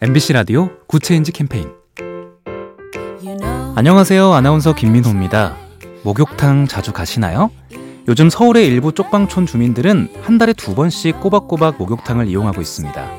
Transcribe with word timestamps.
MBC 0.00 0.32
라디오 0.32 0.70
Good 0.86 1.04
Change 1.04 1.32
캠페인 1.32 1.72
안녕하세요. 3.74 4.32
아나운서 4.32 4.72
김민호입니다. 4.72 5.56
목욕탕 6.04 6.68
자주 6.68 6.92
가시나요? 6.92 7.50
요즘 8.06 8.30
서울의 8.30 8.68
일부 8.68 8.92
쪽방촌 8.92 9.46
주민들은 9.46 10.08
한 10.22 10.38
달에 10.38 10.52
두 10.52 10.76
번씩 10.76 11.18
꼬박꼬박 11.18 11.78
목욕탕을 11.78 12.28
이용하고 12.28 12.60
있습니다. 12.60 13.10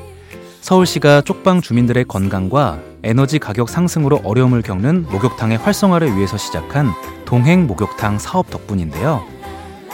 서울시가 0.62 1.20
쪽방 1.20 1.60
주민들의 1.60 2.06
건강과 2.06 2.78
에너지 3.02 3.38
가격 3.38 3.68
상승으로 3.68 4.22
어려움을 4.24 4.62
겪는 4.62 5.04
목욕탕의 5.10 5.58
활성화를 5.58 6.16
위해서 6.16 6.38
시작한 6.38 6.92
동행 7.26 7.66
목욕탕 7.66 8.18
사업 8.18 8.48
덕분인데요. 8.48 9.22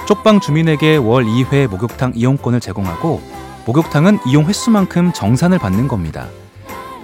쪽방 0.07 0.39
주민에게 0.39 0.99
월 0.99 1.25
2회 1.25 1.67
목욕탕 1.69 2.13
이용권을 2.15 2.61
제공하고 2.61 3.21
목욕탕은 3.67 4.21
이용 4.29 4.45
횟수만큼 4.45 5.13
정산을 5.13 5.59
받는 5.59 5.89
겁니다. 5.89 6.29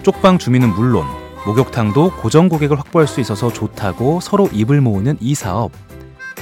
쪽방 0.03 0.39
주민은 0.39 0.71
물론 0.71 1.07
목욕탕도 1.47 2.17
고정 2.17 2.49
고객을 2.49 2.79
확보할 2.79 3.07
수 3.07 3.21
있어서 3.21 3.53
좋다고 3.53 4.21
서로 4.21 4.49
입을 4.53 4.81
모으는 4.81 5.17
이 5.21 5.35
사업. 5.35 5.71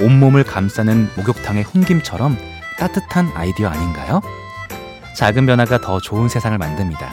온몸을 0.00 0.44
감싸는 0.44 1.08
목욕탕의 1.16 1.64
훈김처럼 1.64 2.36
따뜻한 2.78 3.30
아이디어 3.34 3.68
아닌가요? 3.68 4.20
작은 5.16 5.44
변화가 5.44 5.78
더 5.78 6.00
좋은 6.00 6.28
세상을 6.28 6.56
만듭니다. 6.56 7.10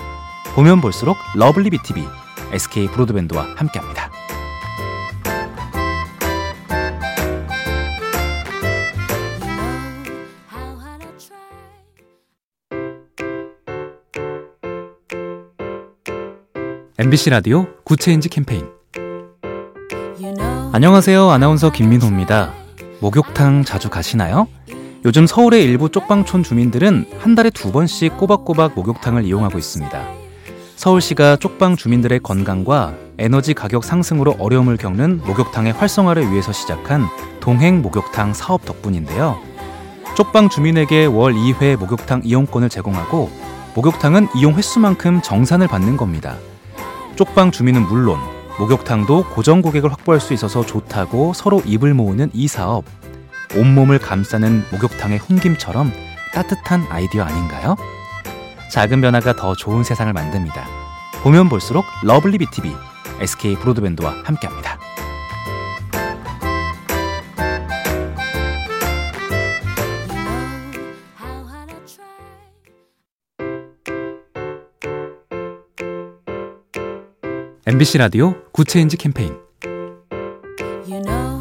보면 0.55 0.79
볼수록 0.79 1.17
lovely 1.35 1.69
B 1.69 1.81
tv 1.81 2.05
SK 2.53 2.87
브로드밴드와 2.87 3.47
함께합니다. 3.55 4.09
MBC 16.99 17.29
라디오 17.29 17.67
Good 17.83 18.01
Change 18.01 18.27
캠페인 18.27 18.65
안녕하세요. 20.71 21.29
아나운서 21.29 21.71
김민호입니다. 21.71 22.55
목욕탕 23.01 23.65
자주 23.65 23.91
가시나요? 23.91 24.47
요즘 25.05 25.27
서울의 25.27 25.63
일부 25.63 25.89
쪽방촌 25.89 26.41
주민들은 26.41 27.05
한 27.19 27.35
달에 27.35 27.51
두 27.51 27.71
번씩 27.71 28.17
꼬박꼬박 28.17 28.73
목욕탕을 28.73 29.25
이용하고 29.25 29.59
있습니다. 29.59 30.07
서울시가 30.75 31.35
쪽방 31.35 31.75
주민들의 31.75 32.19
건강과 32.21 32.95
에너지 33.19 33.53
가격 33.53 33.83
상승으로 33.83 34.35
어려움을 34.39 34.77
겪는 34.77 35.21
목욕탕의 35.23 35.73
활성화를 35.73 36.31
위해서 36.31 36.51
시작한 36.51 37.05
동행 37.39 37.83
목욕탕 37.83 38.33
사업 38.33 38.65
덕분인데요. 38.65 39.37
쪽방 40.15 40.49
주민에게 40.49 41.05
월 41.05 41.33
2회 41.35 41.77
목욕탕 41.77 42.21
이용권을 42.23 42.69
제공하고 42.69 43.29
목욕탕은 43.75 44.29
이용 44.35 44.55
횟수만큼 44.55 45.21
정산을 45.21 45.67
받는 45.67 45.95
겁니다. 45.95 46.37
쪽방 47.17 47.49
주민은 47.49 47.81
물론 47.87 48.19
목욕탕도 48.59 49.31
고정 49.33 49.63
고객을 49.63 49.91
확보할 49.91 50.21
수 50.21 50.35
있어서 50.35 50.63
좋다고 50.63 51.33
서로 51.33 51.61
입을 51.65 51.95
모으는 51.95 52.29
이 52.31 52.47
사업. 52.47 52.85
온몸을 53.55 53.97
감싸는 53.97 54.63
목욕탕의 54.71 55.17
훈김처럼 55.17 55.91
따뜻한 56.33 56.85
아이디어 56.89 57.23
아닌가요? 57.23 57.75
작은 58.71 59.01
변화가 59.01 59.35
더 59.35 59.55
좋은 59.55 59.83
세상을 59.83 60.13
만듭니다. 60.13 60.67
보면 61.23 61.49
볼수록 61.49 61.85
lovely 62.03 62.37
B 62.37 62.48
tv 62.48 62.71
SK 63.19 63.55
브로드밴드와 63.55 64.21
함께합니다. 64.23 64.86
MBC 77.67 77.97
라디오 77.97 78.33
Good 78.53 78.70
Change 78.70 78.95
캠페인 78.95 79.33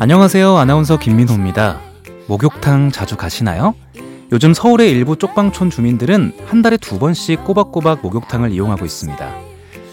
안녕하세요. 0.01 0.57
아나운서 0.57 0.99
김민호입니다. 0.99 1.79
목욕탕 2.27 2.91
자주 2.91 3.17
가시나요? 3.17 3.77
요즘 4.33 4.53
서울의 4.53 4.91
일부 4.91 5.15
쪽방촌 5.15 5.71
주민들은 5.71 6.33
한 6.47 6.63
달에 6.63 6.79
두 6.79 6.99
번씩 6.99 7.45
꼬박꼬박 7.45 8.01
목욕탕을 8.03 8.51
이용하고 8.51 8.85
있습니다. 8.85 9.35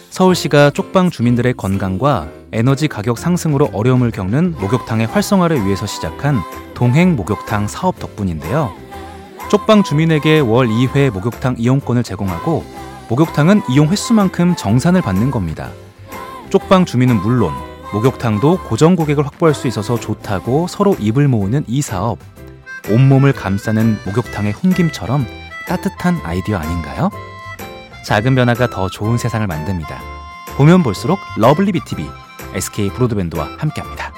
서울시가 0.09 0.71
쪽방 0.71 1.11
주민들의 1.11 1.53
건강과 1.53 2.29
에너지 2.51 2.87
가격 2.87 3.19
상승으로 3.19 3.69
어려움을 3.71 4.09
겪는 4.09 4.55
목욕탕의 4.59 5.05
활성화를 5.05 5.63
위해서 5.67 5.85
시작한 5.85 6.39
동행 6.73 7.15
목욕탕 7.15 7.67
사업 7.67 7.99
덕분인데요. 7.99 8.73
쪽방 9.51 9.83
주민에게 9.83 10.39
월 10.39 10.67
2회 10.67 11.11
목욕탕 11.11 11.57
이용권을 11.59 12.01
제공하고 12.01 12.63
목욕탕은 13.07 13.61
이용 13.69 13.89
횟수만큼 13.89 14.55
정산을 14.55 15.03
받는 15.03 15.29
겁니다. 15.29 15.69
쪽방 16.53 16.85
주민은 16.85 17.15
물론 17.15 17.51
목욕탕도 17.93 18.59
고정 18.67 18.95
고객을 18.95 19.25
확보할 19.25 19.55
수 19.55 19.67
있어서 19.67 19.99
좋다고 19.99 20.67
서로 20.67 20.95
입을 20.99 21.27
모으는 21.27 21.63
이 21.65 21.81
사업. 21.81 22.19
온몸을 22.91 23.33
감싸는 23.33 23.97
목욕탕의 24.05 24.51
훈김처럼 24.51 25.25
따뜻한 25.67 26.19
아이디어 26.23 26.59
아닌가요? 26.59 27.09
작은 28.05 28.35
변화가 28.35 28.69
더 28.69 28.87
좋은 28.87 29.17
세상을 29.17 29.47
만듭니다. 29.47 29.99
보면 30.55 30.83
볼수록 30.83 31.17
lovely 31.37 31.71
B 31.71 31.83
tv 31.83 32.05
SK 32.53 32.89
브로드밴드와 32.89 33.55
함께합니다. 33.57 34.12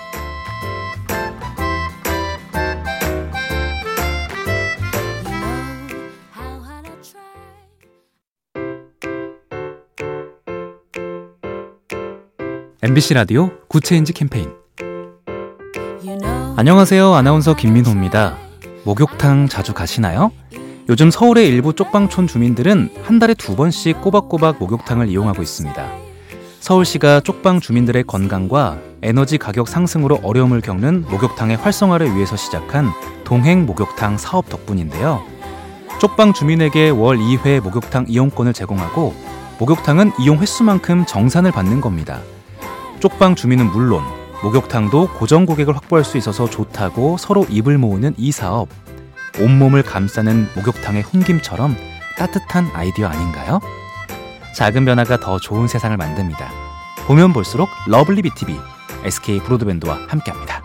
MBC 12.86 13.16
라디오 13.16 13.50
Good 13.68 13.86
Change 13.86 14.14
캠페인 14.14 14.52
안녕하세요. 16.56 17.16
아나운서 17.16 17.56
김민호입니다. 17.56 18.38
목욕탕 18.84 19.48
자주 19.48 19.74
가시나요? 19.74 20.32
요즘 20.88 21.10
서울의 21.10 21.48
일부 21.48 21.74
쪽방촌 21.74 22.28
주민들은 22.28 22.92
한 23.02 23.18
달에 23.18 23.34
두 23.34 23.56
번씩 23.56 24.02
꼬박꼬박 24.02 24.60
목욕탕을 24.60 25.10
이용하고 25.10 25.42
있습니다. 25.42 25.84
서울시가 26.60 27.22
쪽방 27.22 27.60
주민들의 27.60 28.04
건강과 28.04 28.78
에너지 29.02 29.40
가격 29.40 29.68
상승으로 29.68 30.20
어려움을 30.22 30.62
겪는 30.62 31.06
목욕탕의 31.10 31.58
활성화를 31.58 32.16
위해서 32.16 32.36
시작한 32.36 32.92
동행 33.24 33.66
목욕탕 33.66 34.20
사업 34.20 34.48
덕분인데요. 34.48 35.24
쪽방 36.00 36.34
주민에게 36.34 36.92
월 36.92 37.18
2회 37.18 37.62
목욕탕 37.62 38.06
이용권을 38.10 38.54
제공하고 38.54 39.16
목욕탕은 39.58 40.12
이용 40.20 40.38
횟수만큼 40.38 41.08
정산을 41.08 41.52
받는 41.52 41.82
겁니다. 41.82 42.22
쪽방 43.00 43.36
주민은 43.36 43.68
물론 43.72 44.04
목욕탕도 44.44 45.14
고정 45.14 45.46
고객을 45.46 45.76
확보할 45.76 46.04
수 46.04 46.18
있어서 46.18 46.50
좋다고 46.50 47.18
서로 47.18 47.46
입을 47.50 47.78
모으는 47.78 48.14
이 48.18 48.32
사업. 48.32 48.70
온몸을 49.40 49.84
감싸는 49.84 50.48
목욕탕의 50.56 51.02
훈김처럼 51.04 51.76
따뜻한 52.18 52.70
아이디어 52.74 53.08
아닌가요? 53.08 53.60
작은 54.56 54.86
변화가 54.86 55.20
더 55.20 55.40
좋은 55.40 55.68
세상을 55.68 55.96
만듭니다. 55.98 56.50
보면 57.08 57.34
볼수록 57.34 57.70
lovely 57.88 58.22
B 58.22 58.34
tv 58.34 58.58
SK 59.04 59.40
브로드밴드와 59.40 60.00
함께합니다. 60.08 60.65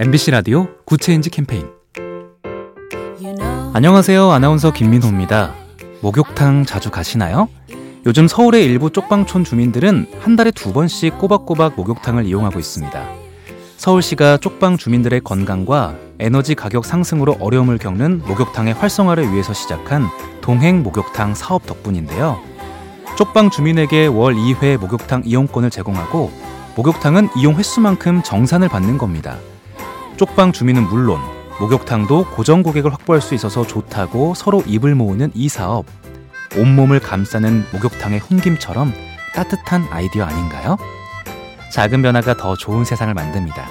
MBC 0.00 0.32
라디오 0.32 0.66
Good 0.86 1.04
Change 1.04 1.30
캠페인 1.30 1.68
안녕하세요. 3.72 4.28
아나운서 4.28 4.72
김민호입니다. 4.72 5.54
목욕탕 6.00 6.64
자주 6.64 6.90
가시나요? 6.90 7.48
요즘 8.04 8.26
서울의 8.26 8.64
일부 8.64 8.90
쪽방촌 8.90 9.44
주민들은 9.44 10.08
한 10.18 10.34
달에 10.34 10.50
두 10.50 10.72
번씩 10.72 11.16
꼬박꼬박 11.18 11.76
목욕탕을 11.76 12.26
이용하고 12.26 12.58
있습니다. 12.58 13.08
서울시가 13.76 14.38
쪽방 14.38 14.78
주민들의 14.78 15.20
건강과 15.20 15.94
에너지 16.18 16.56
가격 16.56 16.84
상승으로 16.84 17.36
어려움을 17.38 17.78
겪는 17.78 18.22
목욕탕의 18.26 18.74
활성화를 18.74 19.32
위해서 19.32 19.52
시작한 19.52 20.08
동행 20.40 20.82
목욕탕 20.82 21.36
사업 21.36 21.66
덕분인데요. 21.66 22.40
쪽방 23.16 23.50
주민에게 23.50 24.06
월 24.06 24.34
2회 24.34 24.76
목욕탕 24.76 25.22
이용권을 25.24 25.70
제공하고 25.70 26.32
목욕탕은 26.74 27.28
이용 27.36 27.54
횟수만큼 27.54 28.24
정산을 28.24 28.68
받는 28.68 28.98
겁니다. 28.98 29.38
쪽방 30.16 30.52
주민은 30.52 30.84
물론 30.84 31.20
목욕탕도 31.60 32.26
고정 32.30 32.62
고객을 32.62 32.92
확보할 32.92 33.20
수 33.20 33.34
있어서 33.34 33.66
좋다고 33.66 34.34
서로 34.34 34.62
입을 34.66 34.94
모으는 34.94 35.30
이 35.34 35.48
사업. 35.48 35.86
온몸을 36.56 37.00
감싸는 37.00 37.64
목욕탕의 37.72 38.20
훈김처럼 38.20 38.92
따뜻한 39.34 39.86
아이디어 39.90 40.24
아닌가요? 40.24 40.76
작은 41.72 42.02
변화가 42.02 42.36
더 42.36 42.56
좋은 42.56 42.84
세상을 42.84 43.12
만듭니다. 43.12 43.66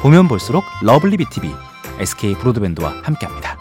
보면 0.00 0.28
볼수록 0.28 0.64
lovely 0.82 1.18
B 1.18 1.29
tv 1.29 1.52
SK 1.98 2.34
브로드밴드와 2.36 2.94
함께합니다. 3.02 3.58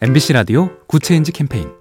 MBC 0.00 0.32
라디오 0.32 0.70
Good 0.86 1.04
Change 1.04 1.32
캠페인 1.32 1.72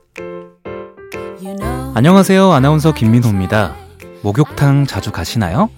안녕하세요. 1.94 2.52
아나운서 2.52 2.92
김민호입니다. 2.92 3.76
목욕탕 4.24 4.88
자주 4.88 5.12
가시나요? 5.12 5.70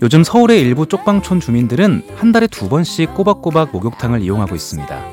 요즘 0.00 0.24
서울의 0.24 0.58
일부 0.62 0.86
쪽방촌 0.86 1.40
주민들은 1.40 2.02
한 2.16 2.32
달에 2.32 2.46
두 2.46 2.70
번씩 2.70 3.12
꼬박꼬박 3.12 3.72
목욕탕을 3.72 4.22
이용하고 4.22 4.54
있습니다. 4.54 5.04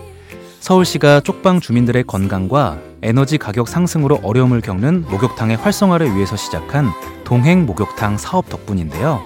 서울시가 0.62 1.20
쪽방 1.20 1.60
주민들의 1.60 2.06
건강과 2.06 2.80
에너지 3.02 3.38
가격 3.38 3.68
상승으로 3.68 4.22
어려움을 4.24 4.62
겪는 4.62 5.04
목욕탕의 5.10 5.58
활성화를 5.58 6.16
위해서 6.16 6.38
시작한 6.38 6.92
동행 7.26 7.66
목욕탕 7.66 8.18
사업 8.18 8.48
덕분인데요. 8.48 9.22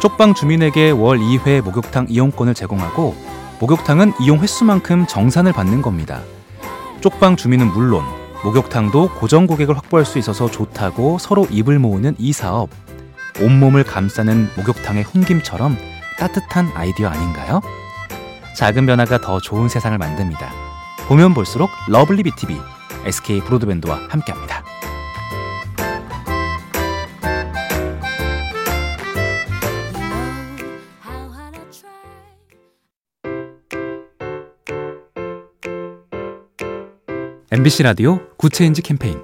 쪽방 0.00 0.32
주민에게 0.32 0.92
월 0.92 1.18
2회 1.18 1.62
목욕탕 1.62 2.06
이용권을 2.08 2.54
제공하고 2.54 3.14
목욕탕은 3.60 4.14
이용 4.22 4.38
횟수만큼 4.38 5.06
정산을 5.06 5.52
받는 5.52 5.82
겁니다. 5.82 6.22
쪽방 7.00 7.36
주민은 7.36 7.68
물론 7.68 8.04
목욕탕도 8.44 9.14
고정 9.14 9.46
고객을 9.46 9.76
확보할 9.76 10.04
수 10.04 10.18
있어서 10.18 10.50
좋다고 10.50 11.18
서로 11.18 11.46
입을 11.50 11.78
모으는 11.78 12.14
이 12.18 12.32
사업. 12.32 12.68
온몸을 13.40 13.84
감싸는 13.84 14.48
목욕탕의 14.56 15.04
훈김처럼 15.04 15.76
따뜻한 16.18 16.70
아이디어 16.74 17.08
아닌가요? 17.08 17.60
작은 18.56 18.84
변화가 18.84 19.18
더 19.18 19.40
좋은 19.40 19.68
세상을 19.68 19.96
만듭니다. 19.96 20.52
보면 21.08 21.32
볼수록 21.32 21.70
lovely 21.88 22.22
B 22.22 22.34
tv 22.34 22.58
SK 23.06 23.40
브로드밴드와 23.40 24.00
함께합니다. 24.08 24.62
MBC 37.52 37.82
라디오 37.82 38.20
Good 38.36 38.54
Change 38.54 38.80
캠페인 38.80 39.18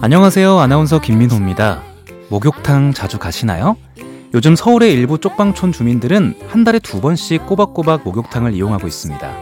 안녕하세요. 0.00 0.58
아나운서 0.58 1.00
김민호입니다. 1.00 1.84
목욕탕 2.30 2.94
자주 2.94 3.20
가시나요? 3.20 3.76
요즘 4.34 4.56
서울의 4.56 4.92
일부 4.92 5.18
쪽방촌 5.18 5.70
주민들은 5.70 6.34
한 6.48 6.64
달에 6.64 6.80
두 6.80 7.00
번씩 7.00 7.46
꼬박꼬박 7.46 8.02
목욕탕을 8.02 8.54
이용하고 8.54 8.88
있습니다. 8.88 9.36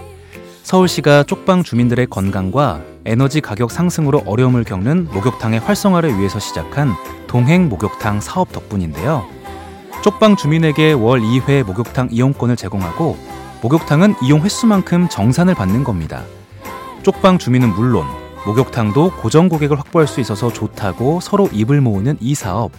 서울시가 0.63 1.23
쪽방 1.23 1.63
주민들의 1.63 2.07
건강과 2.09 2.83
에너지 3.07 3.41
가격 3.41 3.71
상승으로 3.71 4.23
어려움을 4.27 4.65
겪는 4.65 5.09
목욕탕의 5.11 5.61
활성화를 5.61 6.19
위해서 6.19 6.39
시작한 6.39 6.93
동행 7.27 7.71
목욕탕 7.71 8.21
사업 8.21 8.53
덕분인데요. 8.53 9.25
쪽방 10.03 10.37
주민에게 10.37 10.93
월 10.93 11.23
2회 11.23 11.65
목욕탕 11.65 12.09
이용권을 12.11 12.57
제공하고 12.57 13.17
목욕탕은 13.63 14.17
이용 14.23 14.43
횟수만큼 14.43 15.09
정산을 15.09 15.55
받는 15.55 15.83
겁니다. 15.83 16.25
쪽방 17.05 17.37
주민은 17.37 17.69
물론 17.75 18.07
목욕탕도 18.47 19.17
고정 19.21 19.51
고객을 19.51 19.79
확보할 19.79 20.09
수 20.09 20.21
있어서 20.23 20.51
좋다고 20.51 21.21
서로 21.21 21.49
입을 21.53 21.83
모으는 21.83 22.17
이 22.19 22.35
사업. 22.35 22.73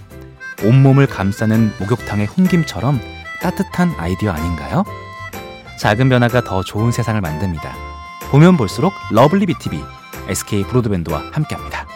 온몸을 0.63 1.05
감싸는 1.05 1.71
목욕탕의 1.79 2.25
훈김처럼 2.25 2.99
따뜻한 3.41 3.93
아이디어 3.97 4.31
아닌가요? 4.31 4.83
작은 5.79 6.09
변화가 6.09 6.43
더 6.43 6.63
좋은 6.63 6.91
세상을 6.91 7.21
만듭니다. 7.21 7.71
보면 8.31 8.57
볼수록 8.57 8.93
lovely 9.11 9.45
B 9.45 9.57
tv 9.57 9.79
SK 10.27 10.63
브로드밴드와 10.63 11.29
함께합니다. 11.31 11.94